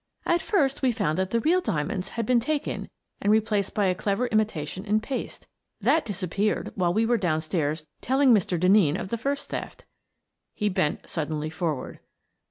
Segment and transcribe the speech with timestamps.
[0.25, 2.89] "At first we found that the real diamonds had been taken
[3.21, 5.45] and replaced by a clever imitation in paste.
[5.79, 8.59] That disappeared while we were down stairs telling Mr.
[8.59, 9.85] Denneen of the first theft."
[10.55, 11.99] He bent suddenly forward.